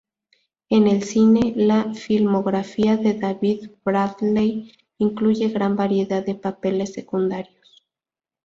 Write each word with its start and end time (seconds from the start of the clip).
En 0.71 0.87
el 0.87 1.03
cine, 1.03 1.53
la 1.55 1.93
filmografía 1.93 2.97
de 2.97 3.13
David 3.13 3.69
Bradley 3.85 4.71
incluye 4.97 5.49
gran 5.49 5.75
variedad 5.75 6.25
de 6.25 6.33
papeles 6.33 6.93
secundarios. 6.93 7.85